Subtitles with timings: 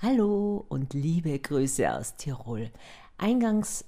[0.00, 2.70] Hallo und liebe Grüße aus Tirol.
[3.16, 3.84] Eingangs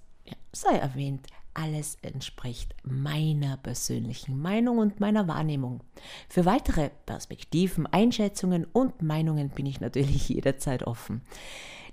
[0.50, 5.84] sei erwähnt, alles entspricht meiner persönlichen Meinung und meiner Wahrnehmung.
[6.28, 11.22] Für weitere Perspektiven, Einschätzungen und Meinungen bin ich natürlich jederzeit offen.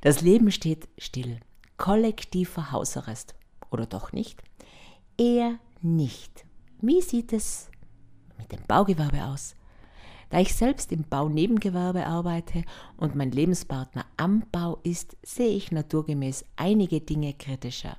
[0.01, 1.39] Das Leben steht still.
[1.77, 3.35] Kollektiver Hausarrest.
[3.69, 4.41] Oder doch nicht?
[5.19, 6.43] Eher nicht.
[6.81, 7.69] Wie sieht es
[8.39, 9.56] mit dem Baugewerbe aus?
[10.29, 12.63] Da ich selbst im Baunebengewerbe arbeite
[12.97, 17.97] und mein Lebenspartner am Bau ist, sehe ich naturgemäß einige Dinge kritischer.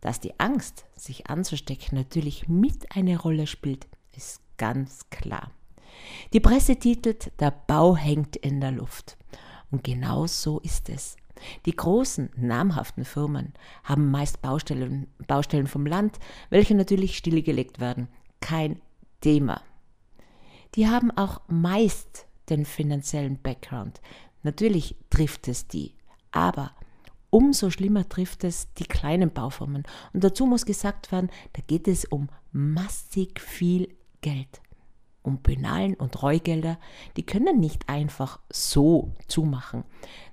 [0.00, 5.50] Dass die Angst, sich anzustecken, natürlich mit eine Rolle spielt, ist ganz klar.
[6.32, 9.16] Die Presse titelt Der Bau hängt in der Luft.
[9.70, 11.16] Und genau so ist es.
[11.66, 13.52] Die großen, namhaften Firmen
[13.82, 16.18] haben meist Baustellen, Baustellen vom Land,
[16.48, 18.08] welche natürlich stillgelegt werden.
[18.40, 18.80] Kein
[19.20, 19.60] Thema
[20.74, 24.00] die haben auch meist den finanziellen Background.
[24.42, 25.94] Natürlich trifft es die,
[26.30, 26.72] aber
[27.30, 29.84] umso schlimmer trifft es die kleinen Bauformen.
[30.12, 33.88] Und dazu muss gesagt werden, da geht es um massig viel
[34.20, 34.60] Geld.
[35.22, 36.78] Um Penalen und Reugelder,
[37.16, 39.84] die können nicht einfach so zumachen.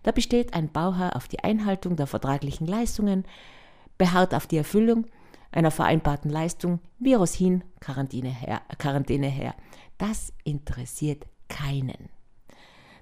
[0.03, 3.23] Da besteht ein Bauherr auf die Einhaltung der vertraglichen Leistungen,
[3.98, 5.05] beharrt auf die Erfüllung
[5.52, 8.61] einer vereinbarten Leistung, Virus hin, Quarantäne her.
[8.77, 9.53] Quarantäne her.
[9.97, 12.09] Das interessiert keinen.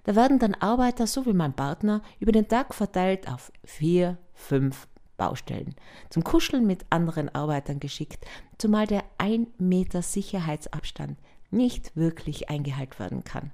[0.04, 4.88] Da werden dann Arbeiter, so wie mein Partner, über den Tag verteilt auf vier, fünf
[5.18, 5.76] Baustellen,
[6.10, 8.26] zum Kuscheln mit anderen Arbeitern geschickt,
[8.58, 11.20] zumal der 1 Meter Sicherheitsabstand
[11.52, 13.52] nicht wirklich eingehalten werden kann.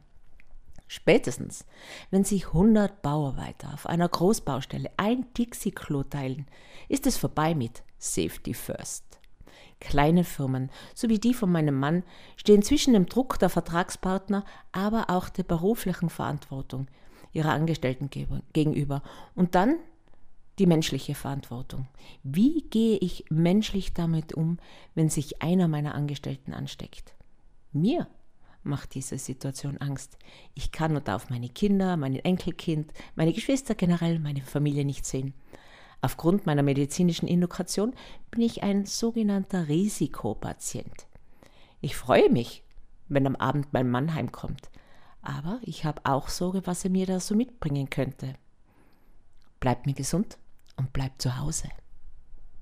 [0.87, 1.65] Spätestens,
[2.11, 6.47] wenn sich 100 Bauarbeiter auf einer Großbaustelle ein Dixie-Klo teilen,
[6.89, 9.19] ist es vorbei mit Safety First.
[9.79, 12.03] Kleine Firmen, so wie die von meinem Mann,
[12.37, 16.87] stehen zwischen dem Druck der Vertragspartner, aber auch der beruflichen Verantwortung
[17.33, 18.09] ihrer Angestellten
[18.53, 19.01] gegenüber.
[19.33, 19.77] Und dann
[20.59, 21.87] die menschliche Verantwortung.
[22.23, 24.57] Wie gehe ich menschlich damit um,
[24.93, 27.13] wenn sich einer meiner Angestellten ansteckt?
[27.73, 28.07] Mir
[28.65, 30.17] macht diese Situation Angst.
[30.53, 35.33] Ich kann nur auf meine Kinder, mein Enkelkind, meine Geschwister generell, meine Familie nicht sehen.
[36.01, 37.93] Aufgrund meiner medizinischen Indukation
[38.31, 41.07] bin ich ein sogenannter Risikopatient.
[41.81, 42.63] Ich freue mich,
[43.07, 44.69] wenn am Abend mein Mann heimkommt,
[45.21, 48.35] aber ich habe auch Sorge, was er mir da so mitbringen könnte.
[49.59, 50.37] Bleibt mir gesund
[50.75, 51.69] und bleibt zu Hause.